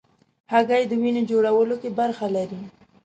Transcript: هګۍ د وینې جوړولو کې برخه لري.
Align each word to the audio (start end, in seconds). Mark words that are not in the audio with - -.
هګۍ 0.51 0.83
د 0.87 0.91
وینې 1.01 1.21
جوړولو 1.29 1.75
کې 1.81 1.89
برخه 1.99 2.25
لري. 2.35 2.61